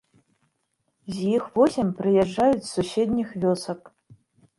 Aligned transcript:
З 1.17 1.27
іх 1.35 1.43
восем 1.57 1.91
прыязджаюць 1.99 2.65
з 2.69 2.69
суседніх 2.73 3.29
вёсак. 3.45 3.93